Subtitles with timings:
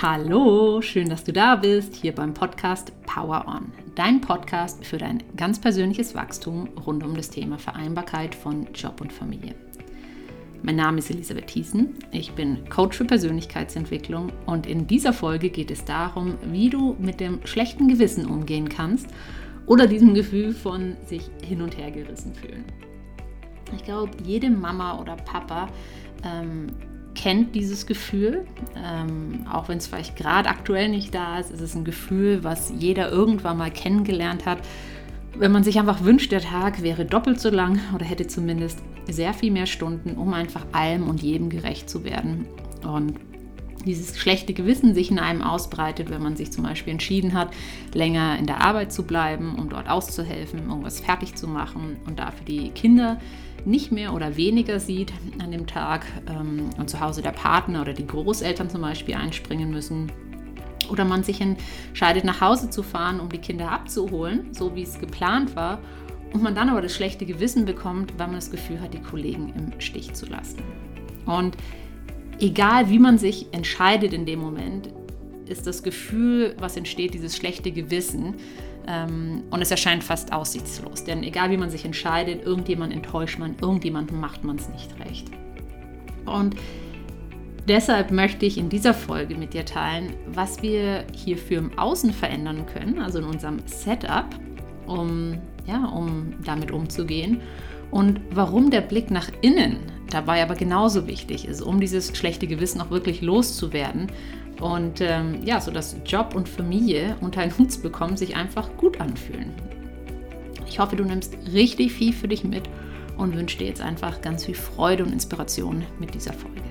[0.00, 5.24] Hallo, schön, dass du da bist, hier beim Podcast Power On, dein Podcast für dein
[5.36, 9.56] ganz persönliches Wachstum rund um das Thema Vereinbarkeit von Job und Familie.
[10.62, 15.72] Mein Name ist Elisabeth Thiessen, ich bin Coach für Persönlichkeitsentwicklung und in dieser Folge geht
[15.72, 19.08] es darum, wie du mit dem schlechten Gewissen umgehen kannst
[19.66, 22.64] oder diesem Gefühl von sich hin und her gerissen fühlen.
[23.74, 25.68] Ich glaube, jede Mama oder Papa
[26.24, 26.68] ähm,
[27.18, 28.46] kennt dieses Gefühl.
[28.76, 32.72] Ähm, auch wenn es vielleicht gerade aktuell nicht da ist, ist es ein Gefühl, was
[32.78, 34.58] jeder irgendwann mal kennengelernt hat.
[35.36, 39.34] Wenn man sich einfach wünscht, der Tag wäre doppelt so lang oder hätte zumindest sehr
[39.34, 42.46] viel mehr Stunden, um einfach allem und jedem gerecht zu werden.
[42.86, 43.14] Und
[43.84, 47.48] dieses schlechte Gewissen sich in einem ausbreitet, wenn man sich zum Beispiel entschieden hat,
[47.94, 52.44] länger in der Arbeit zu bleiben, um dort auszuhelfen, irgendwas fertig zu machen und dafür
[52.46, 53.18] die Kinder
[53.68, 57.92] nicht mehr oder weniger sieht an dem Tag ähm, und zu Hause der Partner oder
[57.92, 60.10] die Großeltern zum Beispiel einspringen müssen.
[60.90, 64.98] Oder man sich entscheidet, nach Hause zu fahren, um die Kinder abzuholen, so wie es
[64.98, 65.80] geplant war,
[66.32, 69.52] und man dann aber das schlechte Gewissen bekommt, weil man das Gefühl hat, die Kollegen
[69.54, 70.62] im Stich zu lassen.
[71.26, 71.56] Und
[72.38, 74.90] egal wie man sich entscheidet in dem Moment,
[75.46, 78.34] ist das Gefühl, was entsteht, dieses schlechte Gewissen.
[78.88, 81.04] Ähm, und es erscheint fast aussichtslos.
[81.04, 85.28] Denn egal wie man sich entscheidet, irgendjemand enttäuscht man, irgendjemandem macht man es nicht recht.
[86.24, 86.56] Und
[87.68, 92.64] deshalb möchte ich in dieser Folge mit dir teilen, was wir hierfür im Außen verändern
[92.64, 94.26] können, also in unserem Setup,
[94.86, 97.42] um, ja, um damit umzugehen.
[97.90, 99.78] Und warum der Blick nach innen
[100.10, 104.10] dabei aber genauso wichtig ist, um dieses schlechte Gewissen auch wirklich loszuwerden
[104.60, 109.00] und ähm, ja, so dass Job und Familie unter einen Hut bekommen, sich einfach gut
[109.00, 109.52] anfühlen.
[110.66, 112.68] Ich hoffe, du nimmst richtig viel für dich mit
[113.16, 116.62] und wünsche dir jetzt einfach ganz viel Freude und Inspiration mit dieser Folge.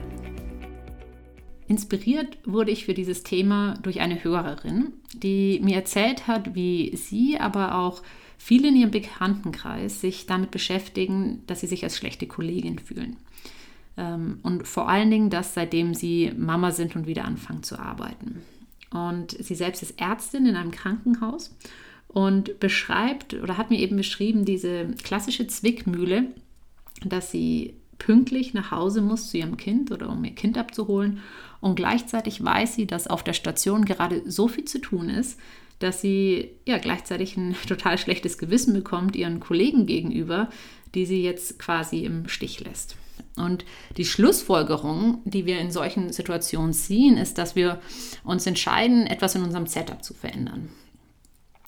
[1.67, 7.38] Inspiriert wurde ich für dieses Thema durch eine Hörerin, die mir erzählt hat, wie sie,
[7.39, 8.01] aber auch
[8.38, 13.17] viele in ihrem Bekanntenkreis sich damit beschäftigen, dass sie sich als schlechte Kollegin fühlen.
[13.97, 18.41] Ähm, und vor allen Dingen das, seitdem sie Mama sind und wieder anfangen zu arbeiten.
[18.91, 21.56] Und sie selbst ist Ärztin in einem Krankenhaus
[22.07, 26.25] und beschreibt oder hat mir eben beschrieben diese klassische Zwickmühle,
[27.03, 31.19] dass sie pünktlich nach Hause muss zu ihrem Kind oder um ihr Kind abzuholen.
[31.59, 35.40] Und gleichzeitig weiß sie, dass auf der Station gerade so viel zu tun ist,
[35.80, 40.50] dass sie ja gleichzeitig ein total schlechtes Gewissen bekommt ihren Kollegen gegenüber,
[40.96, 42.96] die sie jetzt quasi im Stich lässt.
[43.38, 43.66] Und
[43.98, 47.80] die Schlussfolgerung, die wir in solchen Situationen ziehen, ist, dass wir
[48.24, 50.70] uns entscheiden, etwas in unserem Setup zu verändern.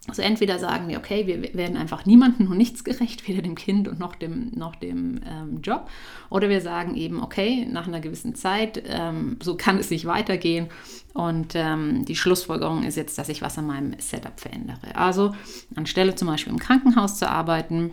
[0.09, 3.87] Also entweder sagen wir, okay, wir werden einfach niemandem und nichts gerecht, weder dem Kind
[3.87, 5.89] und noch dem, noch dem ähm, Job.
[6.29, 10.67] Oder wir sagen eben, okay, nach einer gewissen Zeit, ähm, so kann es nicht weitergehen.
[11.13, 14.95] Und ähm, die Schlussfolgerung ist jetzt, dass ich was an meinem Setup verändere.
[14.95, 15.35] Also
[15.75, 17.91] anstelle zum Beispiel im Krankenhaus zu arbeiten,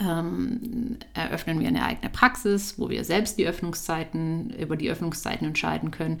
[0.00, 5.90] ähm, eröffnen wir eine eigene Praxis, wo wir selbst die Öffnungszeiten, über die Öffnungszeiten entscheiden
[5.90, 6.20] können.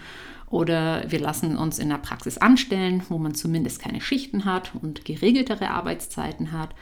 [0.50, 5.04] Oder wir lassen uns in der Praxis anstellen, wo man zumindest keine Schichten hat und
[5.04, 6.74] geregeltere Arbeitszeiten hat.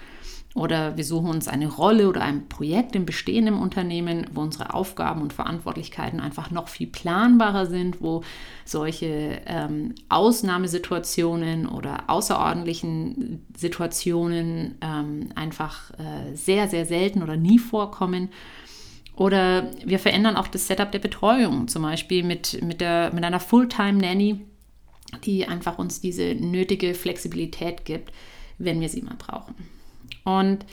[0.57, 5.23] Oder wir suchen uns eine Rolle oder ein Projekt im bestehenden Unternehmen, wo unsere Aufgaben
[5.23, 8.25] und Verantwortlichkeiten einfach noch viel planbarer sind, wo
[8.65, 18.31] solche ähm, Ausnahmesituationen oder außerordentlichen Situationen ähm, einfach äh, sehr, sehr selten oder nie vorkommen.
[19.15, 23.39] Oder wir verändern auch das Setup der Betreuung, zum Beispiel mit, mit, der, mit einer
[23.39, 24.41] Fulltime-Nanny,
[25.25, 28.13] die einfach uns diese nötige Flexibilität gibt,
[28.59, 29.55] wenn wir sie mal brauchen.
[30.39, 30.67] Und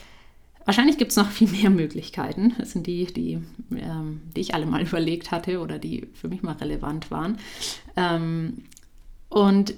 [0.64, 2.54] wahrscheinlich gibt es noch viel mehr Möglichkeiten.
[2.58, 3.38] Das sind die, die,
[3.76, 7.38] ähm, die ich alle mal überlegt hatte oder die für mich mal relevant waren.
[7.96, 8.64] Ähm,
[9.28, 9.74] und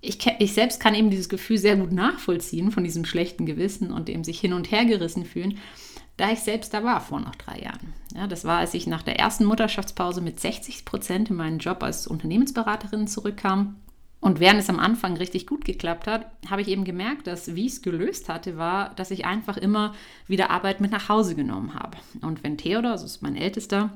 [0.00, 4.08] ich, ich, selbst kann eben dieses Gefühl sehr gut nachvollziehen von diesem schlechten Gewissen und
[4.08, 5.58] dem sich hin und her gerissen fühlen,
[6.16, 7.94] da ich selbst da war vor noch drei Jahren.
[8.14, 11.82] Ja, das war, als ich nach der ersten Mutterschaftspause mit 60 Prozent in meinen Job
[11.82, 13.76] als Unternehmensberaterin zurückkam
[14.20, 17.66] und während es am Anfang richtig gut geklappt hat, habe ich eben gemerkt, dass wie
[17.66, 19.94] ich es gelöst hatte, war, dass ich einfach immer
[20.26, 21.98] wieder Arbeit mit nach Hause genommen habe.
[22.22, 23.90] Und wenn Theodor, also ist mein Ältester,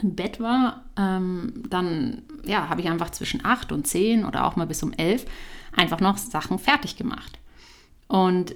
[0.00, 4.56] im Bett war, ähm, dann ja, habe ich einfach zwischen acht und zehn oder auch
[4.56, 5.26] mal bis um elf
[5.76, 7.38] einfach noch Sachen fertig gemacht.
[8.08, 8.54] Und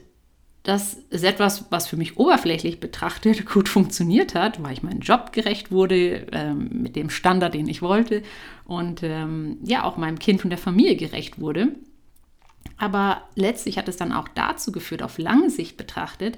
[0.66, 5.32] das ist etwas, was für mich oberflächlich betrachtet gut funktioniert hat, weil ich meinem Job
[5.32, 8.22] gerecht wurde, ähm, mit dem Standard, den ich wollte
[8.64, 11.68] und ähm, ja, auch meinem Kind und der Familie gerecht wurde.
[12.78, 16.36] Aber letztlich hat es dann auch dazu geführt, auf lange Sicht betrachtet,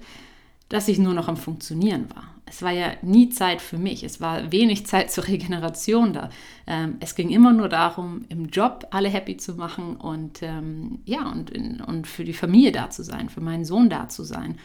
[0.69, 2.35] dass ich nur noch am Funktionieren war.
[2.49, 4.03] Es war ja nie Zeit für mich.
[4.03, 6.31] Es war wenig Zeit zur Regeneration da.
[6.67, 11.31] Ähm, es ging immer nur darum, im Job alle happy zu machen und ähm, ja,
[11.31, 14.59] und, in, und für die Familie da zu sein, für meinen Sohn da zu sein.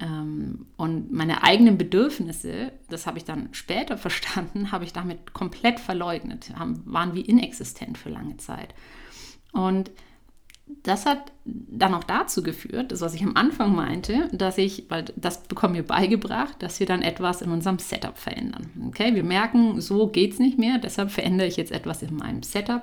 [0.00, 5.80] Ähm, und meine eigenen Bedürfnisse, das habe ich dann später verstanden, habe ich damit komplett
[5.80, 8.74] verleugnet, haben, waren wie inexistent für lange Zeit.
[9.52, 9.90] Und
[10.82, 15.06] das hat dann auch dazu geführt, das was ich am Anfang meinte, dass ich, weil
[15.16, 18.70] das bekommen wir beigebracht, dass wir dann etwas in unserem Setup verändern.
[18.88, 22.42] Okay, wir merken, so geht es nicht mehr, deshalb verändere ich jetzt etwas in meinem
[22.42, 22.82] Setup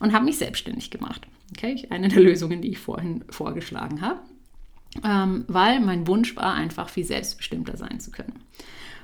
[0.00, 1.26] und habe mich selbstständig gemacht.
[1.56, 4.20] Okay, eine der Lösungen, die ich vorhin vorgeschlagen habe,
[5.04, 8.44] ähm, weil mein Wunsch war, einfach viel selbstbestimmter sein zu können.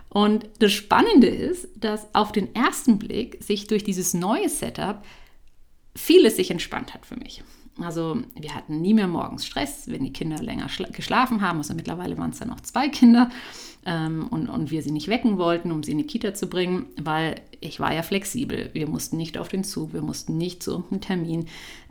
[0.09, 5.05] Und das Spannende ist, dass auf den ersten Blick sich durch dieses neue Setup
[5.95, 7.43] vieles sich entspannt hat für mich.
[7.79, 11.59] Also wir hatten nie mehr morgens Stress, wenn die Kinder länger geschlafen haben.
[11.59, 13.31] Also mittlerweile waren es dann noch zwei Kinder
[13.87, 16.87] ähm, und, und wir sie nicht wecken wollten, um sie in die Kita zu bringen,
[17.01, 18.71] weil ich war ja flexibel.
[18.73, 21.47] Wir mussten nicht auf den Zug, wir mussten nicht zu irgendeinem Termin.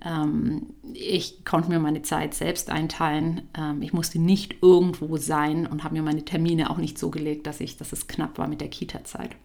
[0.06, 3.42] Ähm, ich konnte mir meine Zeit selbst einteilen.
[3.58, 7.48] Ähm, ich musste nicht irgendwo sein und habe mir meine Termine auch nicht so gelegt,
[7.48, 9.36] dass, ich, dass es knapp war mit der Kita-Zeit.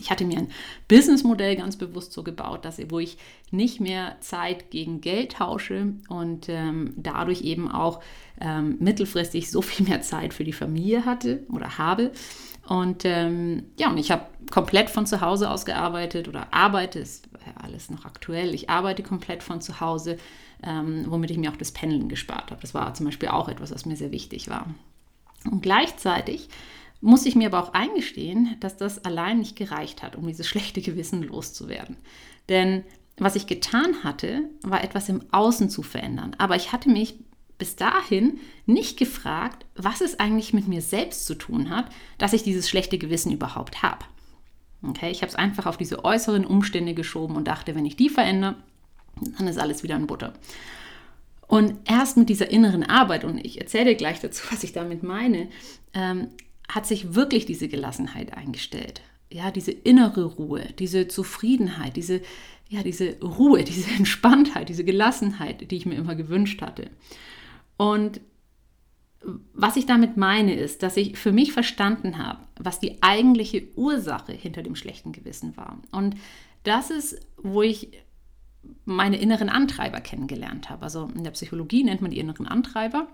[0.00, 0.50] Ich hatte mir ein
[0.88, 3.16] Businessmodell ganz bewusst so gebaut, dass, wo ich
[3.50, 8.00] nicht mehr Zeit gegen Geld tausche und ähm, dadurch eben auch
[8.40, 12.12] ähm, mittelfristig so viel mehr Zeit für die Familie hatte oder habe.
[12.66, 17.28] Und ähm, ja, und ich habe komplett von zu Hause aus gearbeitet oder arbeite, ist
[17.46, 20.16] ja alles noch aktuell, ich arbeite komplett von zu Hause,
[20.62, 22.60] ähm, womit ich mir auch das Pendeln gespart habe.
[22.62, 24.66] Das war zum Beispiel auch etwas, was mir sehr wichtig war.
[25.50, 26.48] Und gleichzeitig
[27.04, 30.80] muss ich mir aber auch eingestehen, dass das allein nicht gereicht hat, um dieses schlechte
[30.80, 31.96] Gewissen loszuwerden.
[32.48, 32.82] Denn
[33.16, 36.34] was ich getan hatte, war etwas im Außen zu verändern.
[36.38, 37.14] Aber ich hatte mich
[37.58, 41.86] bis dahin nicht gefragt, was es eigentlich mit mir selbst zu tun hat,
[42.18, 44.04] dass ich dieses schlechte Gewissen überhaupt habe.
[44.82, 48.08] Okay, ich habe es einfach auf diese äußeren Umstände geschoben und dachte, wenn ich die
[48.08, 48.56] verändere,
[49.38, 50.34] dann ist alles wieder in Butter.
[51.46, 55.48] Und erst mit dieser inneren Arbeit, und ich erzähle gleich dazu, was ich damit meine,
[55.92, 56.28] ähm,
[56.68, 59.02] hat sich wirklich diese Gelassenheit eingestellt.
[59.30, 62.20] Ja, diese innere Ruhe, diese Zufriedenheit, diese,
[62.68, 66.90] ja, diese Ruhe, diese Entspanntheit, diese Gelassenheit, die ich mir immer gewünscht hatte.
[67.76, 68.20] Und
[69.52, 74.32] was ich damit meine, ist, dass ich für mich verstanden habe, was die eigentliche Ursache
[74.32, 75.80] hinter dem schlechten Gewissen war.
[75.92, 76.16] Und
[76.62, 77.90] das ist, wo ich
[78.84, 80.82] meine inneren Antreiber kennengelernt habe.
[80.82, 83.08] Also in der Psychologie nennt man die inneren Antreiber.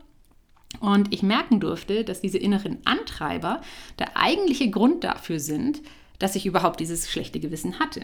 [0.78, 3.60] Und ich merken durfte, dass diese inneren Antreiber
[3.98, 5.82] der eigentliche Grund dafür sind,
[6.18, 8.02] dass ich überhaupt dieses schlechte Gewissen hatte.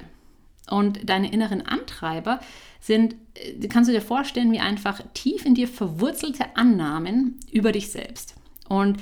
[0.69, 2.41] Und deine inneren Antreiber
[2.81, 7.91] sind, äh, kannst du dir vorstellen, wie einfach tief in dir verwurzelte Annahmen über dich
[7.91, 8.35] selbst.
[8.69, 8.99] Und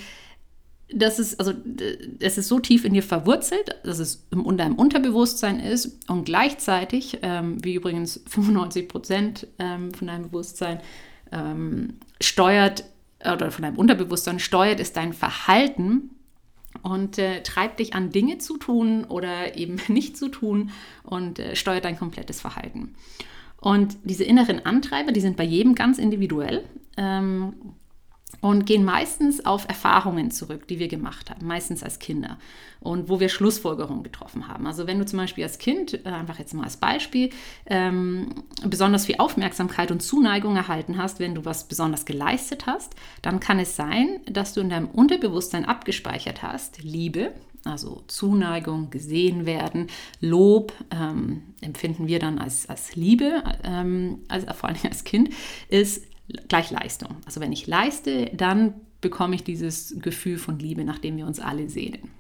[0.93, 1.55] das ist, also,
[2.20, 7.19] es ist so tief in dir verwurzelt, dass es in deinem Unterbewusstsein ist und gleichzeitig,
[7.22, 10.81] ähm, wie übrigens 95 Prozent ähm, von deinem Bewusstsein,
[11.32, 12.84] ähm, steuert
[13.32, 16.11] oder von deinem Unterbewusstsein steuert es dein Verhalten
[16.82, 20.71] und äh, treibt dich an Dinge zu tun oder eben nicht zu tun
[21.03, 22.94] und äh, steuert dein komplettes Verhalten.
[23.61, 26.65] Und diese inneren Antreiber, die sind bei jedem ganz individuell.
[26.99, 27.55] Ähm,
[28.41, 32.39] und gehen meistens auf Erfahrungen zurück, die wir gemacht haben, meistens als Kinder
[32.81, 34.67] und wo wir Schlussfolgerungen getroffen haben.
[34.67, 37.31] Also wenn du zum Beispiel als Kind, äh, einfach jetzt mal als Beispiel,
[37.67, 43.41] ähm, besonders viel Aufmerksamkeit und Zuneigung erhalten hast, wenn du was besonders geleistet hast, dann
[43.41, 47.33] kann es sein, dass du in deinem Unterbewusstsein abgespeichert hast, Liebe,
[47.64, 49.88] also Zuneigung, gesehen werden,
[50.21, 55.31] Lob ähm, empfinden wir dann als, als Liebe, ähm, also vor allem als Kind,
[55.69, 56.05] ist
[56.49, 57.16] gleich Leistung.
[57.26, 61.69] Also wenn ich leiste, dann bekomme ich dieses Gefühl von Liebe, nachdem wir uns alle
[61.69, 62.11] sehnen.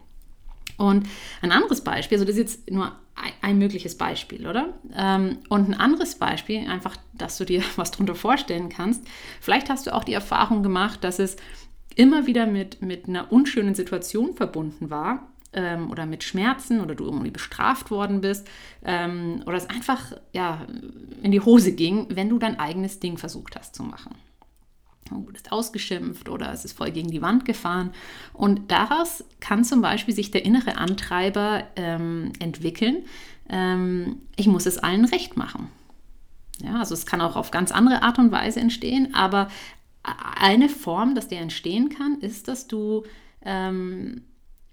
[0.76, 1.06] Und
[1.40, 2.92] ein anderes Beispiel, also das ist jetzt nur
[3.40, 4.74] ein, mögliches Beispiel, oder?
[4.94, 9.02] Ähm, und ein anderes Beispiel, einfach, dass du dir was darunter vorstellen kannst.
[9.40, 11.36] Vielleicht hast du auch die Erfahrung gemacht, dass es
[11.94, 17.04] immer wieder mit, mit einer unschönen Situation verbunden war, ähm, oder mit Schmerzen oder du
[17.04, 18.48] irgendwie bestraft worden bist
[18.84, 20.66] ähm, oder es einfach ja,
[21.22, 24.14] in die Hose ging, wenn du dein eigenes Ding versucht hast zu machen.
[25.08, 27.90] Du wurdest ausgeschimpft oder es ist voll gegen die Wand gefahren.
[28.32, 33.04] Und daraus kann zum Beispiel sich der innere Antreiber ähm, entwickeln.
[33.48, 35.68] Ähm, ich muss es allen recht machen.
[36.62, 39.48] Ja, also es kann auch auf ganz andere Art und Weise entstehen, aber
[40.02, 43.04] eine Form, dass der entstehen kann, ist, dass du
[43.42, 44.22] ähm,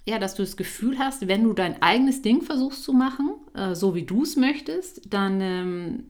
[0.06, 3.76] ja, dass du das Gefühl hast, wenn du dein eigenes Ding versuchst zu machen, äh,
[3.76, 6.04] so wie du es möchtest, dann ähm,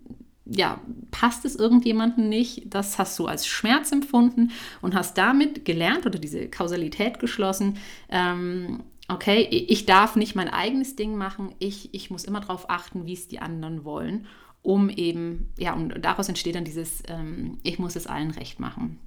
[0.46, 0.80] ja,
[1.12, 2.74] passt es irgendjemandem nicht.
[2.74, 7.78] Das hast du als Schmerz empfunden und hast damit gelernt oder diese Kausalität geschlossen.
[8.10, 13.06] Ähm, okay, ich darf nicht mein eigenes Ding machen, ich, ich muss immer darauf achten,
[13.06, 14.26] wie es die anderen wollen,
[14.62, 19.00] um eben, ja, und daraus entsteht dann dieses, ähm, ich muss es allen recht machen.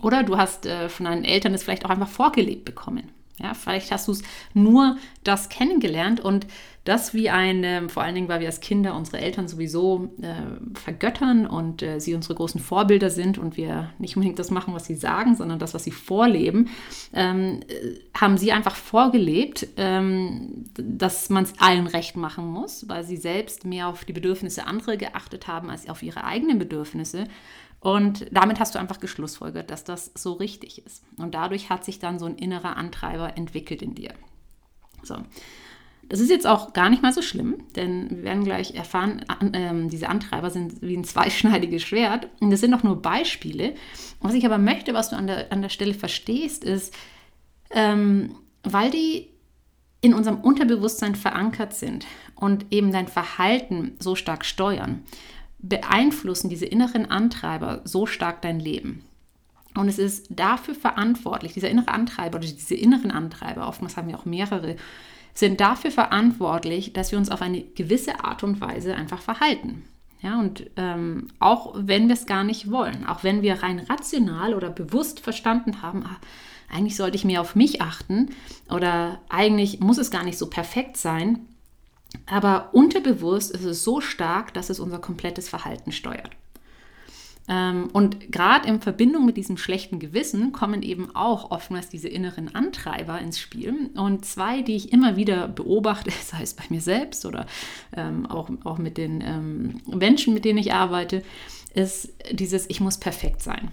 [0.00, 3.10] Oder du hast äh, von deinen Eltern es vielleicht auch einfach vorgelebt bekommen.
[3.38, 4.22] Ja, vielleicht hast du es
[4.52, 6.46] nur das kennengelernt und
[6.84, 11.46] das wie ein, vor allen Dingen, weil wir als Kinder unsere Eltern sowieso äh, vergöttern
[11.46, 14.96] und äh, sie unsere großen Vorbilder sind und wir nicht unbedingt das machen, was sie
[14.96, 16.70] sagen, sondern das, was sie vorleben,
[17.14, 23.04] ähm, äh, haben sie einfach vorgelebt, ähm, dass man es allen recht machen muss, weil
[23.04, 27.24] sie selbst mehr auf die Bedürfnisse anderer geachtet haben als auf ihre eigenen Bedürfnisse.
[27.82, 31.02] Und damit hast du einfach geschlussfolgert, dass das so richtig ist.
[31.16, 34.14] Und dadurch hat sich dann so ein innerer Antreiber entwickelt in dir.
[35.02, 35.16] So.
[36.08, 39.88] Das ist jetzt auch gar nicht mal so schlimm, denn wir werden gleich erfahren, äh,
[39.88, 42.28] diese Antreiber sind wie ein zweischneidiges Schwert.
[42.38, 43.74] Und das sind doch nur Beispiele.
[44.20, 46.94] Was ich aber möchte, was du an der, an der Stelle verstehst, ist,
[47.70, 49.28] ähm, weil die
[50.02, 55.02] in unserem Unterbewusstsein verankert sind und eben dein Verhalten so stark steuern,
[55.62, 59.04] beeinflussen diese inneren Antreiber so stark dein Leben.
[59.74, 64.18] Und es ist dafür verantwortlich, dieser innere Antreiber oder diese inneren Antreiber, oftmals haben wir
[64.18, 64.76] auch mehrere,
[65.34, 69.84] sind dafür verantwortlich, dass wir uns auf eine gewisse Art und Weise einfach verhalten.
[70.20, 74.54] Ja, und ähm, auch wenn wir es gar nicht wollen, auch wenn wir rein rational
[74.54, 76.16] oder bewusst verstanden haben, ah,
[76.70, 78.30] eigentlich sollte ich mehr auf mich achten
[78.70, 81.40] oder eigentlich muss es gar nicht so perfekt sein,
[82.26, 86.30] aber unterbewusst ist es so stark, dass es unser komplettes Verhalten steuert.
[87.48, 92.54] Ähm, und gerade in Verbindung mit diesem schlechten Gewissen kommen eben auch oftmals diese inneren
[92.54, 93.90] Antreiber ins Spiel.
[93.94, 97.46] Und zwei, die ich immer wieder beobachte, sei es bei mir selbst oder
[97.96, 101.22] ähm, auch, auch mit den ähm, Menschen, mit denen ich arbeite,
[101.74, 103.70] ist dieses Ich muss perfekt sein.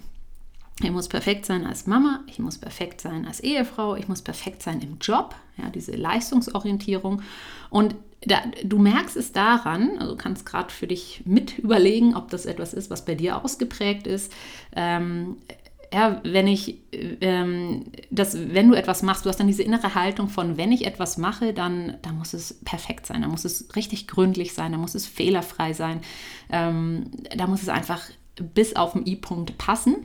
[0.82, 4.62] Ich muss perfekt sein als Mama, ich muss perfekt sein als Ehefrau, ich muss perfekt
[4.62, 7.20] sein im Job, ja, diese Leistungsorientierung.
[7.68, 12.46] Und da, du merkst es daran, also kannst gerade für dich mit überlegen, ob das
[12.46, 14.32] etwas ist, was bei dir ausgeprägt ist.
[14.76, 15.36] Ähm,
[15.92, 20.28] ja, wenn ich, ähm, das, wenn du etwas machst, du hast dann diese innere Haltung
[20.28, 24.06] von, wenn ich etwas mache, dann, dann muss es perfekt sein, dann muss es richtig
[24.06, 26.00] gründlich sein, dann muss es fehlerfrei sein,
[26.50, 28.02] ähm, da muss es einfach
[28.54, 29.96] bis auf den I-Punkt passen.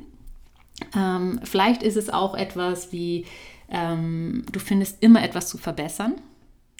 [0.95, 3.25] Ähm, vielleicht ist es auch etwas wie,
[3.69, 6.15] ähm, du findest immer etwas zu verbessern.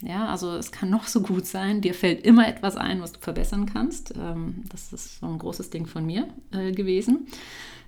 [0.02, 3.20] Ja, also es kann noch so gut sein, dir fällt immer etwas ein, was du
[3.22, 4.14] verbessern kannst.
[4.18, 7.28] Ähm, das ist so ein großes Ding von mir äh, gewesen.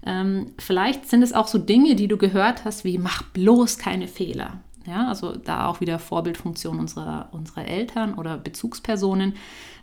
[0.06, 4.08] Ähm, vielleicht sind es auch so Dinge, die du gehört hast, wie mach bloß keine
[4.08, 4.62] Fehler.
[4.88, 9.36] Ja, also da auch wieder Vorbildfunktion unserer, unserer Eltern oder Bezugspersonen.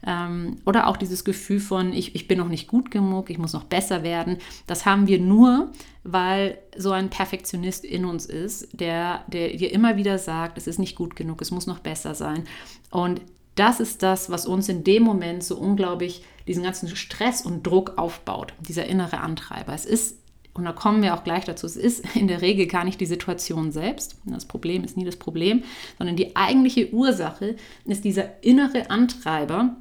[0.06, 3.52] Ähm, oder auch dieses Gefühl von, ich, ich bin noch nicht gut genug, ich muss
[3.52, 4.38] noch besser werden.
[4.66, 5.70] Das haben wir nur,
[6.04, 10.78] weil so ein Perfektionist in uns ist, der, der dir immer wieder sagt, es ist
[10.78, 12.44] nicht gut genug, es muss noch besser sein.
[12.90, 13.20] Und
[13.56, 17.94] das ist das, was uns in dem Moment so unglaublich diesen ganzen Stress und Druck
[17.96, 19.74] aufbaut, dieser innere Antreiber.
[19.74, 20.18] Es ist
[20.54, 23.06] und da kommen wir auch gleich dazu, es ist in der Regel gar nicht die
[23.06, 24.16] Situation selbst.
[24.24, 25.64] Das Problem ist nie das Problem,
[25.98, 29.76] sondern die eigentliche Ursache ist dieser innere Antreiber,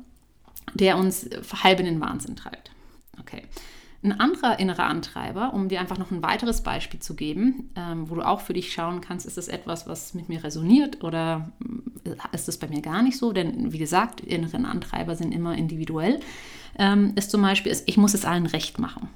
[0.73, 1.29] der uns
[1.63, 2.71] halb in den Wahnsinn treibt.
[3.19, 3.43] Okay.
[4.03, 8.15] Ein anderer innerer Antreiber, um dir einfach noch ein weiteres Beispiel zu geben, ähm, wo
[8.15, 11.51] du auch für dich schauen kannst, ist das etwas, was mit mir resoniert oder
[12.03, 13.31] äh, ist das bei mir gar nicht so?
[13.31, 16.19] Denn wie gesagt, innere Antreiber sind immer individuell.
[16.77, 19.07] Ähm, ist zum Beispiel, ist, ich muss es allen recht machen.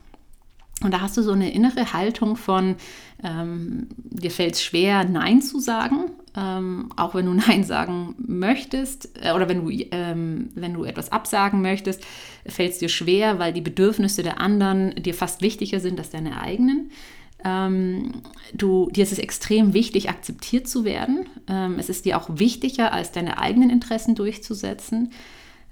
[0.84, 2.76] Und da hast du so eine innere Haltung von,
[3.24, 9.10] ähm, dir fällt es schwer, Nein zu sagen, ähm, auch wenn du Nein sagen möchtest
[9.24, 12.04] äh, oder wenn du, ähm, wenn du etwas absagen möchtest,
[12.46, 16.40] fällt es dir schwer, weil die Bedürfnisse der anderen dir fast wichtiger sind als deine
[16.40, 16.92] eigenen.
[17.44, 18.22] Ähm,
[18.54, 21.28] du, dir ist es extrem wichtig, akzeptiert zu werden.
[21.48, 25.12] Ähm, es ist dir auch wichtiger, als deine eigenen Interessen durchzusetzen.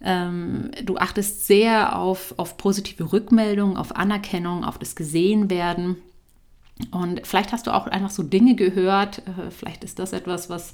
[0.04, 5.98] Ähm, du achtest sehr auf, auf positive Rückmeldungen, auf Anerkennung, auf das Gesehenwerden.
[6.92, 10.74] Und vielleicht hast du auch einfach so Dinge gehört, äh, vielleicht ist das etwas, was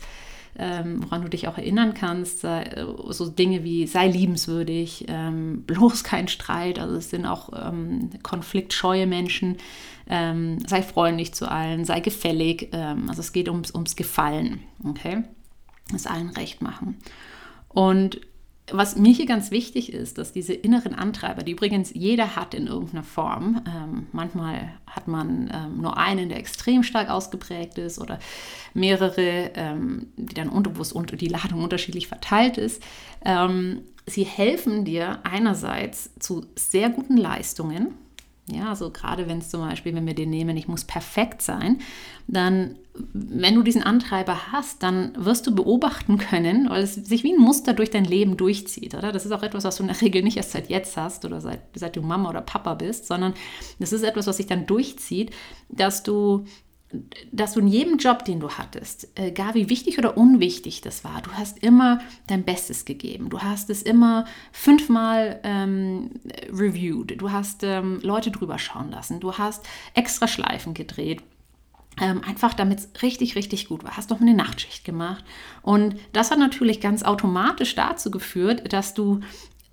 [0.58, 6.04] ähm, woran du dich auch erinnern kannst, sei, so Dinge wie sei liebenswürdig, ähm, bloß
[6.04, 9.58] kein Streit, also es sind auch ähm, konfliktscheue Menschen,
[10.10, 15.24] ähm, sei freundlich zu allen, sei gefällig, ähm, also es geht ums, ums Gefallen, okay,
[15.96, 16.98] es allen recht machen.
[17.70, 18.20] Und
[18.70, 22.68] was mir hier ganz wichtig ist, dass diese inneren Antreiber, die übrigens jeder hat in
[22.68, 28.20] irgendeiner Form, ähm, manchmal hat man ähm, nur einen, der extrem stark ausgeprägt ist oder
[28.74, 32.82] mehrere, ähm, die dann unterbewusst und die Ladung unterschiedlich verteilt ist,
[33.26, 37.96] ähm, sie helfen dir einerseits zu sehr guten Leistungen,
[38.54, 41.80] Ja, also gerade wenn es zum Beispiel, wenn wir den nehmen, ich muss perfekt sein,
[42.28, 42.76] dann,
[43.14, 47.42] wenn du diesen Antreiber hast, dann wirst du beobachten können, weil es sich wie ein
[47.42, 49.12] Muster durch dein Leben durchzieht, oder?
[49.12, 51.40] Das ist auch etwas, was du in der Regel nicht erst seit jetzt hast oder
[51.40, 53.34] seit, seit du Mama oder Papa bist, sondern
[53.80, 55.32] das ist etwas, was sich dann durchzieht,
[55.70, 56.46] dass du
[57.32, 61.22] dass du in jedem Job, den du hattest, egal wie wichtig oder unwichtig das war,
[61.22, 63.30] du hast immer dein Bestes gegeben.
[63.30, 66.12] Du hast es immer fünfmal ähm,
[66.52, 67.20] reviewed.
[67.22, 69.20] Du hast ähm, Leute drüber schauen lassen.
[69.20, 71.22] Du hast extra Schleifen gedreht.
[72.00, 73.98] Ähm, einfach damit es richtig, richtig gut war.
[73.98, 75.26] Hast noch eine Nachtschicht gemacht.
[75.62, 79.20] Und das hat natürlich ganz automatisch dazu geführt, dass du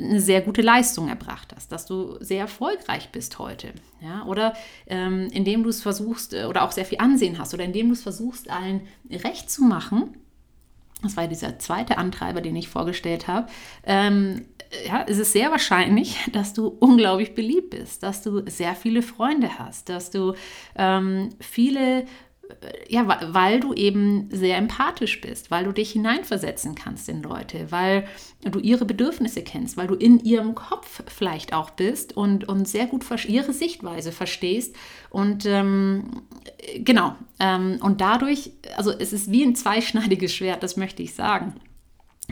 [0.00, 3.73] eine sehr gute Leistung erbracht hast, dass du sehr erfolgreich bist heute.
[4.00, 4.25] Ja?
[4.26, 4.55] Oder
[4.87, 7.95] ähm, indem du es versuchst äh, oder auch sehr viel Ansehen hast oder indem du
[7.95, 10.17] es versuchst, allen recht zu machen.
[11.02, 13.49] Das war dieser zweite Antreiber, den ich vorgestellt habe.
[13.85, 14.47] Ähm,
[14.87, 19.59] ja, es ist sehr wahrscheinlich, dass du unglaublich beliebt bist, dass du sehr viele Freunde
[19.59, 20.35] hast, dass du
[20.76, 22.07] ähm, viele
[22.88, 28.07] ja, weil du eben sehr empathisch bist, weil du dich hineinversetzen kannst in Leute, weil
[28.43, 32.87] du ihre Bedürfnisse kennst, weil du in ihrem Kopf vielleicht auch bist und, und sehr
[32.87, 34.75] gut ihre Sichtweise verstehst.
[35.11, 36.23] Und ähm,
[36.78, 41.55] genau, ähm, und dadurch, also es ist wie ein zweischneidiges Schwert, das möchte ich sagen.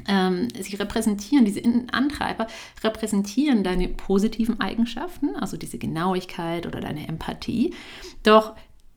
[0.08, 2.46] Ähm, sie repräsentieren, diese Antreiber
[2.84, 7.74] repräsentieren deine positiven Eigenschaften, also diese Genauigkeit oder deine Empathie.
[8.22, 8.54] Doch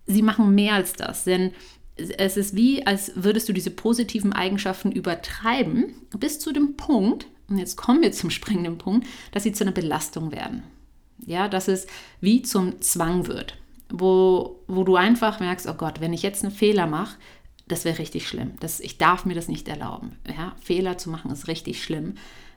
[0.09, 1.51] sie machen mehr als das, denn
[1.95, 7.57] es ist wie, als würdest du diese positiven Eigenschaften übertreiben, bis zu dem Punkt, und
[7.57, 10.63] jetzt kommen wir zum springenden Punkt, dass sie zu einer Belastung werden.
[11.25, 11.87] Ja, dass es
[12.21, 13.57] wie zum Zwang wird,
[13.89, 17.17] wo, wo du einfach merkst, oh Gott, wenn ich jetzt einen Fehler mache,
[17.67, 18.53] das wäre richtig schlimm.
[18.61, 20.17] Das, ich darf mir das nicht erlauben.
[20.27, 22.15] Ja, Fehler zu machen ist richtig schlimm.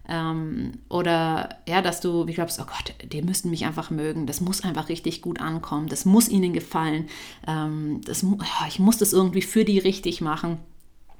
[0.08, 4.40] Ähm, oder ja, dass du wie glaubst, oh Gott, die müssten mich einfach mögen, das
[4.40, 7.08] muss einfach richtig gut ankommen, das muss ihnen gefallen,
[7.46, 10.58] ähm, das, oh, ich muss das irgendwie für die richtig machen.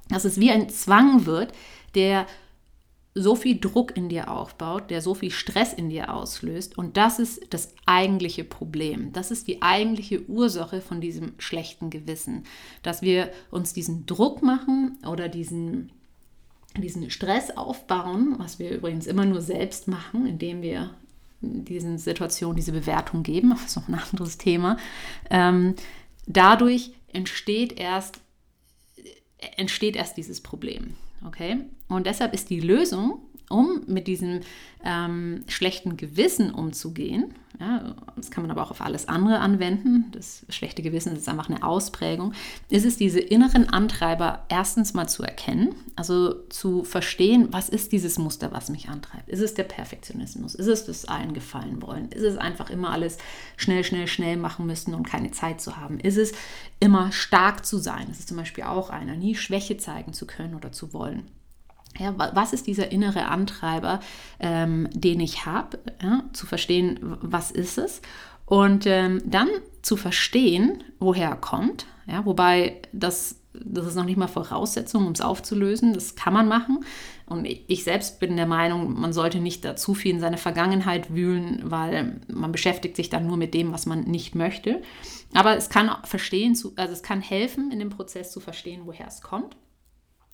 [0.09, 1.53] Dass es wie ein Zwang wird,
[1.95, 2.27] der
[3.15, 6.77] so viel Druck in dir aufbaut, der so viel Stress in dir auslöst.
[6.77, 9.13] Und das ist das eigentliche Problem.
[9.13, 12.43] Das ist die eigentliche Ursache von diesem schlechten Gewissen.
[12.81, 15.91] Dass wir uns diesen Druck machen oder diesen
[16.81, 20.89] diesen Stress aufbauen, was wir übrigens immer nur selbst machen, indem wir
[21.41, 24.77] diesen Situationen diese Bewertung geben, das ist noch ein anderes Thema.
[25.29, 25.75] Ähm,
[26.25, 28.19] dadurch entsteht erst,
[29.57, 30.95] entsteht erst dieses Problem.
[31.25, 31.57] Okay?
[31.87, 34.41] Und deshalb ist die Lösung, um mit diesem
[34.83, 37.33] ähm, schlechten Gewissen umzugehen.
[37.59, 40.05] Ja, das kann man aber auch auf alles andere anwenden.
[40.11, 42.33] Das schlechte Gewissen ist einfach eine Ausprägung.
[42.69, 48.17] Ist es diese inneren Antreiber erstens mal zu erkennen, also zu verstehen, was ist dieses
[48.17, 49.29] Muster, was mich antreibt?
[49.29, 50.55] Ist es der Perfektionismus?
[50.55, 52.09] Ist es das allen gefallen wollen?
[52.09, 53.19] Ist es einfach immer alles
[53.55, 55.99] schnell, schnell, schnell machen müssen und keine Zeit zu haben?
[55.99, 56.33] Ist es
[56.79, 58.07] immer stark zu sein?
[58.09, 61.29] Das ist zum Beispiel auch einer, nie Schwäche zeigen zu können oder zu wollen.
[61.99, 63.99] Ja, was ist dieser innere Antreiber,
[64.39, 68.01] ähm, den ich habe, ja, zu verstehen, was ist es
[68.45, 69.49] und ähm, dann
[69.83, 75.13] zu verstehen, woher er kommt, ja, wobei das, das ist noch nicht mal Voraussetzung, um
[75.13, 76.83] es aufzulösen, das kann man machen.
[77.25, 81.13] Und ich selbst bin der Meinung, man sollte nicht da zu viel in seine Vergangenheit
[81.13, 84.81] wühlen, weil man beschäftigt sich dann nur mit dem, was man nicht möchte,
[85.33, 89.21] aber es kann verstehen, also es kann helfen, in dem Prozess zu verstehen, woher es
[89.21, 89.55] kommt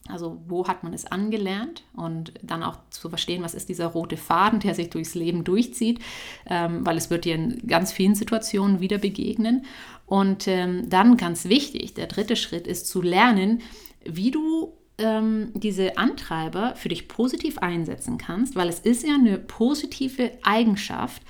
[0.09, 4.17] also wo hat man es angelernt und dann auch zu verstehen, was ist dieser rote
[4.17, 5.99] Faden, der sich durchs Leben durchzieht,
[6.47, 9.65] ähm, weil es wird dir in ganz vielen Situationen wieder begegnen.
[10.05, 13.61] Und ähm, dann ganz wichtig, der dritte Schritt ist zu lernen,
[14.03, 19.37] wie du ähm, diese Antreiber für dich positiv einsetzen kannst, weil es ist ja eine
[19.37, 21.21] positive Eigenschaft,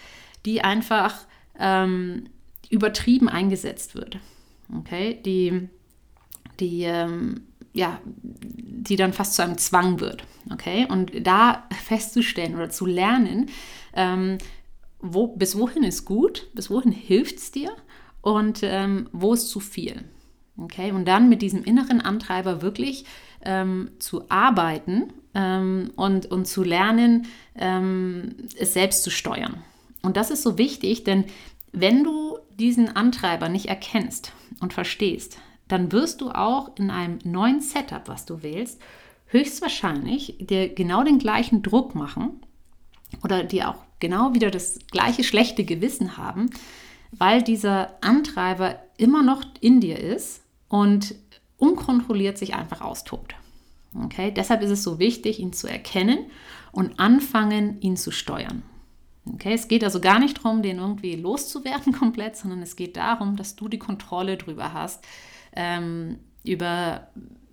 [0.45, 1.25] die einfach
[1.59, 2.29] ähm,
[2.69, 4.17] übertrieben eingesetzt wird.
[4.77, 5.67] Okay, die,
[6.59, 7.41] die ähm,
[7.73, 10.23] ja, die dann fast zu einem Zwang wird.
[10.51, 10.87] Okay?
[10.89, 13.49] Und da festzustellen oder zu lernen,
[13.93, 14.37] ähm,
[14.99, 17.71] wo, bis wohin ist gut, bis wohin hilft es dir
[18.21, 20.03] und ähm, wo ist zu viel.
[20.57, 20.91] Okay?
[20.91, 23.05] Und dann mit diesem inneren Antreiber wirklich
[23.43, 29.63] ähm, zu arbeiten ähm, und, und zu lernen, ähm, es selbst zu steuern.
[30.01, 31.25] Und das ist so wichtig, denn
[31.71, 35.37] wenn du diesen Antreiber nicht erkennst und verstehst,
[35.69, 38.81] dann wirst du auch in einem neuen Setup, was du wählst,
[39.27, 42.41] höchstwahrscheinlich dir genau den gleichen Druck machen
[43.23, 46.49] oder dir auch genau wieder das gleiche schlechte Gewissen haben,
[47.11, 51.15] weil dieser Antreiber immer noch in dir ist und
[51.57, 53.35] unkontrolliert sich einfach austobt.
[53.93, 56.25] Okay, deshalb ist es so wichtig, ihn zu erkennen
[56.71, 58.63] und anfangen, ihn zu steuern.
[59.33, 63.35] Okay, es geht also gar nicht darum, den irgendwie loszuwerden komplett, sondern es geht darum,
[63.35, 65.03] dass du die Kontrolle drüber hast,
[65.55, 67.07] ähm, über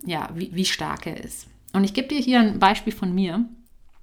[0.05, 1.47] ja, wie, wie stark er ist.
[1.73, 3.45] Und ich gebe dir hier ein Beispiel von mir.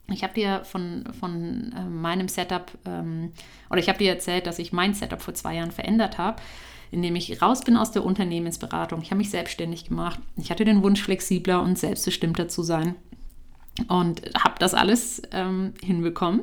[0.08, 3.32] Ich habe dir von, von äh, meinem Setup, ähm,
[3.70, 6.42] oder ich habe dir erzählt, dass ich mein Setup vor zwei Jahren verändert habe,
[6.90, 9.00] indem ich raus bin aus der Unternehmensberatung.
[9.00, 10.20] Ich habe mich selbstständig gemacht.
[10.36, 12.96] Ich hatte den Wunsch, flexibler und selbstbestimmter zu sein
[13.88, 16.42] und habe das alles ähm, hinbekommen.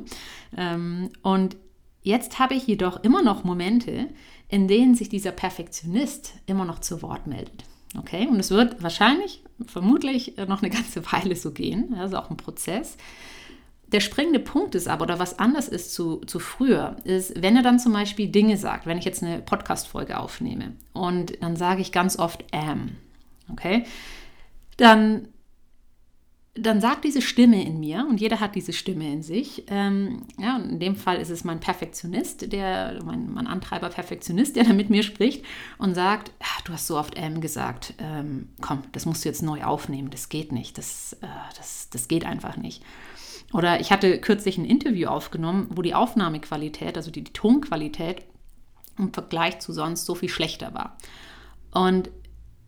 [0.56, 1.56] Ähm, und
[2.02, 4.08] jetzt habe ich jedoch immer noch Momente,
[4.48, 7.64] in denen sich dieser Perfektionist immer noch zu Wort meldet.
[7.98, 11.94] Okay, und es wird wahrscheinlich, vermutlich noch eine ganze Weile so gehen.
[11.96, 12.96] Das ist auch ein Prozess.
[13.88, 17.62] Der springende Punkt ist aber, oder was anders ist zu, zu früher, ist, wenn er
[17.62, 21.92] dann zum Beispiel Dinge sagt, wenn ich jetzt eine Podcast-Folge aufnehme und dann sage ich
[21.92, 22.92] ganz oft am,
[23.50, 23.84] okay,
[24.78, 25.28] dann
[26.54, 30.56] dann sagt diese Stimme in mir, und jeder hat diese Stimme in sich, ähm, ja,
[30.56, 34.74] und in dem Fall ist es mein Perfektionist, der, mein, mein Antreiber Perfektionist, der da
[34.74, 35.46] mit mir spricht
[35.78, 39.42] und sagt, ach, du hast so oft M gesagt, ähm, komm, das musst du jetzt
[39.42, 42.82] neu aufnehmen, das geht nicht, das, äh, das, das geht einfach nicht.
[43.54, 48.24] Oder ich hatte kürzlich ein Interview aufgenommen, wo die Aufnahmequalität, also die, die Tonqualität
[48.98, 50.98] im Vergleich zu sonst so viel schlechter war.
[51.72, 52.10] Und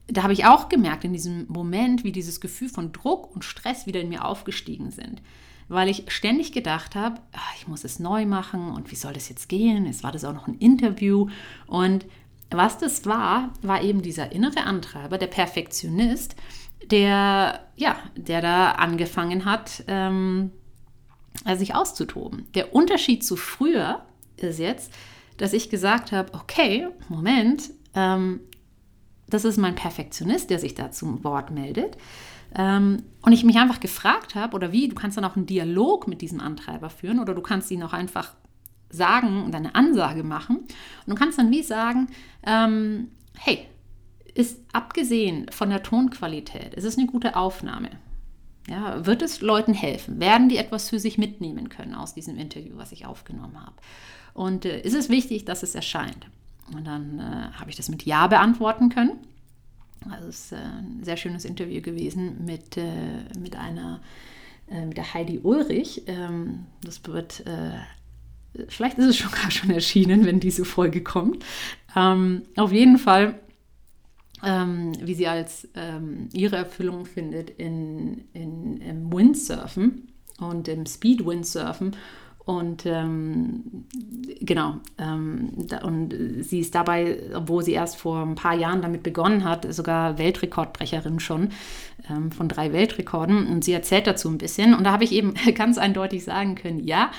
[0.07, 3.87] da habe ich auch gemerkt in diesem Moment, wie dieses Gefühl von Druck und Stress
[3.87, 5.23] wieder in mir aufgestiegen sind.
[5.69, 9.31] Weil ich ständig gedacht habe, ach, ich muss es neu machen und wie soll das
[9.31, 9.87] jetzt gehen?
[9.87, 11.29] Es war das auch noch ein Interview.
[11.67, 12.05] Und
[12.51, 16.37] was das war, war eben dieser innere Antreiber, der Perfektionist,
[16.91, 20.51] der, ja, der da angefangen hat, ähm,
[21.55, 22.47] sich auszutoben.
[22.55, 24.03] Der Unterschied zu früher
[24.37, 24.93] ist jetzt,
[25.39, 28.41] dass ich gesagt habe, okay, Moment, ähm,
[29.35, 31.97] das ist mein Perfektionist, der sich da zum Wort meldet.
[32.55, 36.07] Ähm, und ich mich einfach gefragt habe, oder wie, du kannst dann auch einen Dialog
[36.07, 38.35] mit diesem Antreiber führen oder du kannst ihn auch einfach
[38.91, 40.59] sagen und eine Ansage machen.
[40.59, 40.69] Und
[41.07, 42.09] du kannst dann wie sagen,
[42.47, 43.67] ähm, hey,
[44.35, 47.91] ist abgesehen von der Tonqualität, ist es eine gute Aufnahme?
[48.69, 50.21] Ja, wird es Leuten helfen?
[50.21, 53.75] Werden die etwas für sich mitnehmen können aus diesem Interview, was ich aufgenommen habe?
[54.33, 56.27] Und äh, ist es wichtig, dass es erscheint?
[56.73, 59.19] Und dann äh, habe ich das mit Ja beantworten können.
[60.11, 64.01] Also es ist äh, ein sehr schönes Interview gewesen mit, äh, mit einer,
[64.71, 66.03] äh, mit der Heidi Ulrich.
[66.07, 67.79] Ähm, das wird, äh,
[68.69, 71.45] vielleicht ist es schon gar schon erschienen, wenn diese Folge kommt.
[71.97, 73.39] Ähm, auf jeden Fall,
[74.43, 81.97] ähm, wie sie als ähm, ihre Erfüllung findet in, in, im Windsurfen und im Speed-Windsurfen
[82.45, 83.87] und ähm,
[84.41, 89.03] genau, ähm, da, und sie ist dabei, wo sie erst vor ein paar Jahren damit
[89.03, 91.51] begonnen hat, sogar Weltrekordbrecherin schon
[92.11, 93.47] ähm, von drei Weltrekorden.
[93.47, 94.75] Und sie erzählt dazu ein bisschen.
[94.75, 97.11] Und da habe ich eben ganz eindeutig sagen können, ja,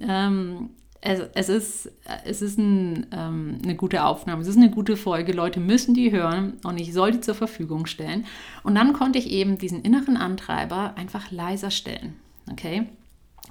[0.00, 0.68] ähm,
[1.00, 1.92] es, es, ist,
[2.24, 6.10] es ist ein, ähm, eine gute Aufnahme, es ist eine gute Folge, Leute müssen die
[6.12, 8.24] hören und ich soll die zur Verfügung stellen.
[8.62, 12.16] Und dann konnte ich eben diesen inneren Antreiber einfach leiser stellen.
[12.50, 12.86] Okay?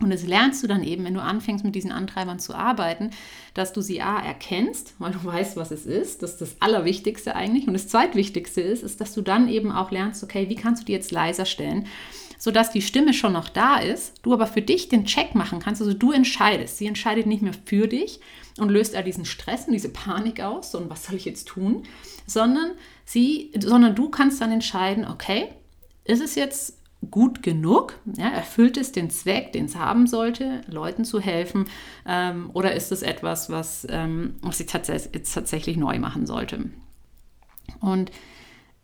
[0.01, 3.11] Und das lernst du dann eben, wenn du anfängst mit diesen Antreibern zu arbeiten,
[3.53, 6.23] dass du sie A erkennst, weil du weißt, was es ist.
[6.23, 7.67] Das ist das Allerwichtigste eigentlich.
[7.67, 10.85] Und das Zweitwichtigste ist, ist, dass du dann eben auch lernst, okay, wie kannst du
[10.85, 11.85] die jetzt leiser stellen,
[12.39, 15.79] sodass die Stimme schon noch da ist, du aber für dich den Check machen kannst.
[15.79, 16.77] Also du entscheidest.
[16.77, 18.19] Sie entscheidet nicht mehr für dich
[18.57, 21.83] und löst all diesen Stress und diese Panik aus und was soll ich jetzt tun,
[22.25, 22.71] sondern
[23.05, 25.49] sie, sondern du kannst dann entscheiden, okay,
[26.03, 26.77] ist es jetzt
[27.11, 27.99] gut genug?
[28.17, 31.65] Ja, erfüllt es den Zweck, den es haben sollte, Leuten zu helfen?
[32.05, 34.87] Ähm, oder ist es etwas, was, ähm, was ich tats
[35.33, 36.69] tatsächlich neu machen sollte?
[37.79, 38.11] Und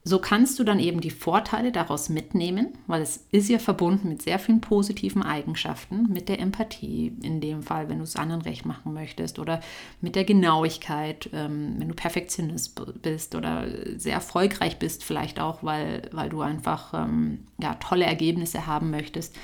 [0.10, 4.22] so kannst du dann eben die Vorteile daraus mitnehmen, weil es ist ja verbunden mit
[4.22, 8.65] sehr vielen positiven Eigenschaften, mit der Empathie in dem Fall, wenn du es anderen recht
[8.65, 9.62] machen möchtest, oder
[10.02, 13.67] mit der Genauigkeit, ähm, wenn du Perfektionist bist oder
[13.98, 19.36] sehr erfolgreich bist, vielleicht auch, weil, weil du einfach ähm, ja, tolle Ergebnisse haben möchtest.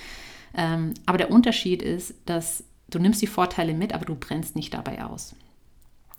[0.56, 4.74] Ähm, aber der Unterschied ist, dass du nimmst die Vorteile mit, aber du brennst nicht
[4.74, 5.36] dabei aus.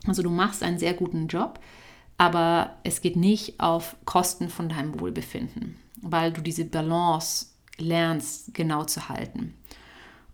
[0.07, 1.59] Also du machst einen sehr guten Job
[2.19, 7.47] aber es geht nicht auf Kosten von deinem Wohlbefinden, weil du diese Balance
[7.79, 9.55] lernst genau zu halten.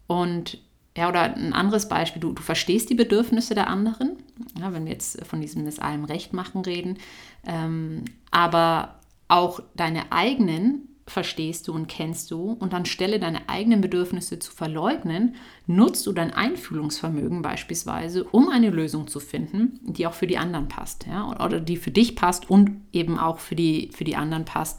[0.07, 0.59] Und
[0.97, 4.17] ja, oder ein anderes Beispiel, du, du verstehst die Bedürfnisse der anderen,
[4.59, 6.99] ja, wenn wir jetzt von diesem es allem Recht machen reden,
[7.47, 8.97] ähm, aber
[9.29, 15.35] auch deine eigenen verstehst du und kennst du und anstelle deine eigenen Bedürfnisse zu verleugnen,
[15.67, 20.69] nutzt du dein Einfühlungsvermögen beispielsweise, um eine Lösung zu finden, die auch für die anderen
[20.69, 24.45] passt, ja, oder die für dich passt und eben auch für die, für die anderen
[24.45, 24.79] passt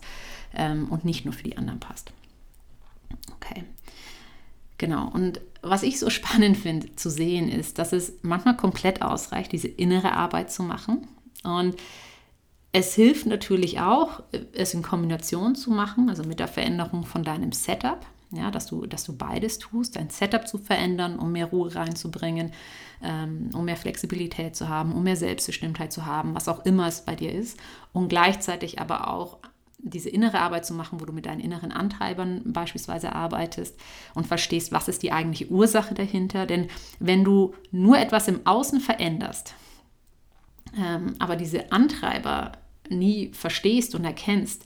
[0.55, 2.13] ähm, und nicht nur für die anderen passt.
[3.35, 3.63] Okay.
[4.77, 9.51] Genau, und was ich so spannend finde zu sehen, ist, dass es manchmal komplett ausreicht,
[9.51, 11.07] diese innere Arbeit zu machen.
[11.43, 11.75] Und
[12.73, 17.51] es hilft natürlich auch, es in Kombination zu machen, also mit der Veränderung von deinem
[17.51, 17.99] Setup,
[18.31, 22.51] ja, dass, du, dass du beides tust, dein Setup zu verändern, um mehr Ruhe reinzubringen,
[23.03, 27.01] ähm, um mehr Flexibilität zu haben, um mehr Selbstbestimmtheit zu haben, was auch immer es
[27.01, 27.59] bei dir ist,
[27.93, 29.37] und gleichzeitig aber auch
[29.77, 33.79] diese innere Arbeit zu machen, wo du mit deinen inneren Antreibern beispielsweise arbeitest
[34.15, 36.47] und verstehst, was ist die eigentliche Ursache dahinter.
[36.47, 39.53] Denn wenn du nur etwas im Außen veränderst,
[40.75, 42.53] ähm, aber diese Antreiber
[42.89, 44.63] nie verstehst und erkennst,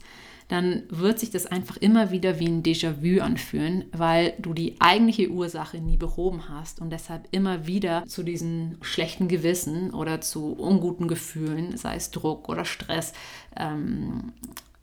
[0.48, 5.30] dann wird sich das einfach immer wieder wie ein Déjà-vu anfühlen, weil du die eigentliche
[5.30, 11.06] Ursache nie behoben hast und deshalb immer wieder zu diesen schlechten Gewissen oder zu unguten
[11.06, 13.12] Gefühlen, sei es Druck oder Stress,
[13.56, 14.32] ähm,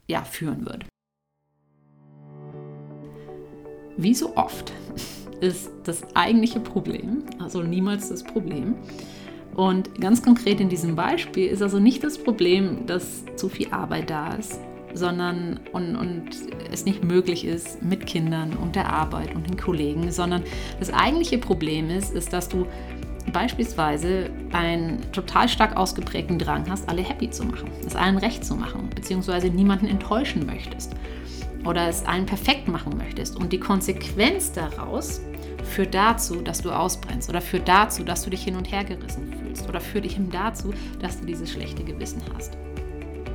[0.07, 0.85] ja, führen wird.
[3.97, 4.71] Wie so oft
[5.41, 8.75] ist das eigentliche Problem, also niemals das Problem.
[9.55, 14.09] Und ganz konkret in diesem Beispiel ist also nicht das Problem, dass zu viel Arbeit
[14.09, 14.59] da ist,
[14.93, 16.29] sondern und, und
[16.71, 20.43] es nicht möglich ist mit Kindern und der Arbeit und den Kollegen, sondern
[20.79, 22.65] das eigentliche Problem ist, ist, dass du
[23.31, 28.55] beispielsweise einen total stark ausgeprägten Drang hast, alle happy zu machen, es allen recht zu
[28.55, 30.93] machen, beziehungsweise niemanden enttäuschen möchtest
[31.65, 33.35] oder es allen perfekt machen möchtest.
[33.35, 35.21] Und die Konsequenz daraus
[35.65, 39.33] führt dazu, dass du ausbrennst oder führt dazu, dass du dich hin und her gerissen
[39.33, 42.57] fühlst oder führt dich dazu, dass du dieses schlechte Gewissen hast.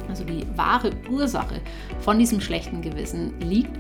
[0.08, 1.60] Also die wahre Ursache
[2.00, 3.70] von diesem schlechten Gewissen liegt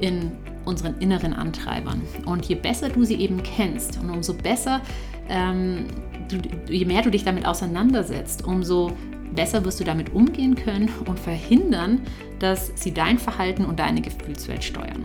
[0.00, 0.32] in
[0.64, 2.02] unseren inneren Antreibern.
[2.26, 4.80] Und je besser du sie eben kennst und umso besser
[5.28, 5.86] ähm,
[6.28, 6.38] du,
[6.72, 8.92] je mehr du dich damit auseinandersetzt, umso
[9.34, 12.00] besser wirst du damit umgehen können und verhindern,
[12.38, 15.04] dass sie dein Verhalten und deine Gefühlswelt steuern.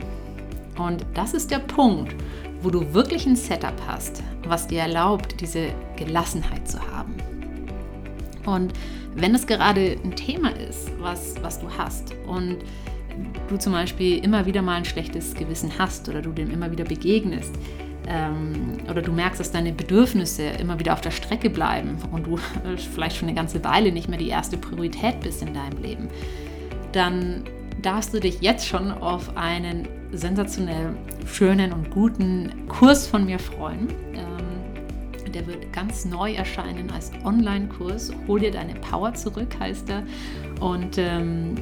[0.78, 2.16] Und das ist der Punkt,
[2.62, 7.16] wo du wirklich ein Setup hast, was dir erlaubt, diese Gelassenheit zu haben.
[8.46, 8.74] Und
[9.16, 12.58] wenn es gerade ein Thema ist, was, was du hast und
[13.48, 16.84] du zum Beispiel immer wieder mal ein schlechtes Gewissen hast oder du dem immer wieder
[16.84, 17.54] begegnest,
[18.08, 22.38] ähm, oder du merkst, dass deine Bedürfnisse immer wieder auf der Strecke bleiben und du
[22.94, 26.10] vielleicht schon eine ganze Weile nicht mehr die erste Priorität bist in deinem Leben,
[26.92, 27.44] dann
[27.82, 33.90] darfst du dich jetzt schon auf einen sensationell schönen und guten Kurs von mir freuen.
[34.14, 38.14] Ähm, der wird ganz neu erscheinen als Online-Kurs.
[38.28, 40.04] Hol dir deine Power zurück, heißt er.
[40.62, 41.56] Und ähm,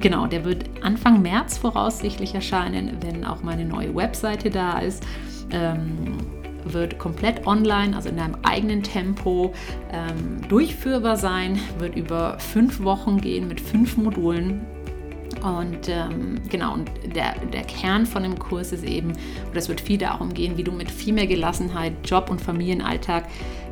[0.00, 5.04] genau, der wird Anfang März voraussichtlich erscheinen, wenn auch meine neue Webseite da ist
[5.52, 6.18] ähm,
[6.64, 9.54] wird komplett online, also in deinem eigenen Tempo
[9.92, 14.60] ähm, durchführbar sein, wird über fünf Wochen gehen mit fünf Modulen.
[15.42, 19.12] Und ähm, genau, und der, der Kern von dem Kurs ist eben,
[19.48, 23.24] oder es wird viel darum gehen, wie du mit viel mehr Gelassenheit Job und Familienalltag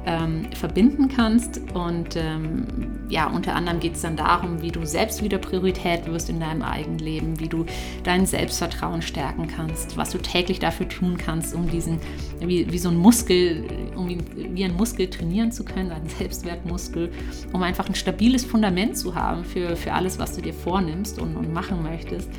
[0.07, 1.61] ähm, verbinden kannst.
[1.75, 2.67] Und ähm,
[3.09, 6.63] ja, unter anderem geht es dann darum, wie du selbst wieder Priorität wirst in deinem
[6.63, 7.65] eigenen Leben, wie du
[8.05, 11.99] dein Selbstvertrauen stärken kannst, was du täglich dafür tun kannst, um diesen,
[12.41, 13.65] wie, wie so ein Muskel,
[13.97, 17.11] um wie ein Muskel trainieren zu können, einen Selbstwertmuskel,
[17.53, 21.37] um einfach ein stabiles Fundament zu haben für, für alles, was du dir vornimmst und,
[21.37, 22.31] und machen möchtest.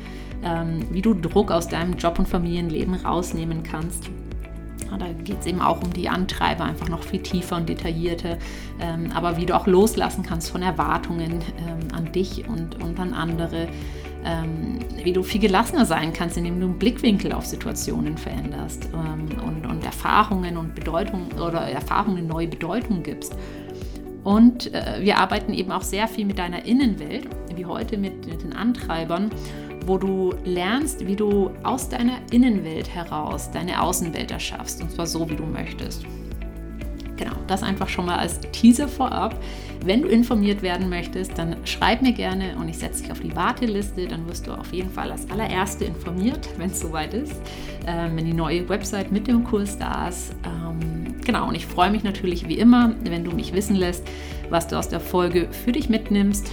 [0.42, 4.08] Ähm, wie du Druck aus deinem Job- und Familienleben rausnehmen kannst
[4.98, 8.38] da geht es eben auch um die Antreiber, einfach noch viel tiefer und detaillierter.
[8.80, 13.14] Ähm, aber wie du auch loslassen kannst von Erwartungen ähm, an dich und, und an
[13.14, 13.68] andere.
[14.22, 19.28] Ähm, wie du viel gelassener sein kannst, indem du einen Blickwinkel auf Situationen veränderst ähm,
[19.42, 23.34] und, und Erfahrungen und Bedeutung oder Erfahrungen neue Bedeutung gibst.
[24.24, 28.42] Und äh, wir arbeiten eben auch sehr viel mit deiner Innenwelt, wie heute mit, mit
[28.42, 29.30] den Antreibern
[29.86, 34.82] wo du lernst, wie du aus deiner Innenwelt heraus deine Außenwelt erschaffst.
[34.82, 36.04] Und zwar so, wie du möchtest.
[37.16, 39.38] Genau, das einfach schon mal als Teaser vorab.
[39.84, 43.36] Wenn du informiert werden möchtest, dann schreib mir gerne und ich setze dich auf die
[43.36, 44.06] Warteliste.
[44.06, 47.34] Dann wirst du auf jeden Fall als allererste informiert, wenn es soweit ist,
[47.86, 50.34] ähm, wenn die neue Website mit dem Kurs da ist.
[50.44, 54.02] Ähm, genau, und ich freue mich natürlich wie immer, wenn du mich wissen lässt,
[54.48, 56.50] was du aus der Folge für dich mitnimmst.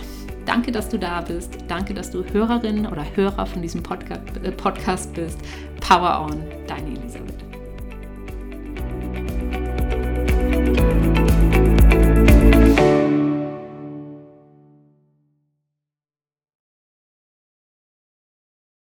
[0.47, 1.57] Danke, dass du da bist.
[1.67, 5.37] Danke, dass du Hörerin oder Hörer von diesem Podcast, äh, Podcast bist.
[5.81, 7.35] Power on, deine Elisabeth.